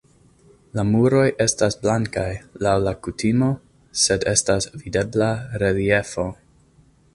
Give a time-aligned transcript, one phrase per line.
[0.77, 2.25] La muroj estas blankaj
[2.67, 3.51] laŭ la kutimo,
[4.07, 5.31] sed estas videbla
[5.65, 6.29] reliefo.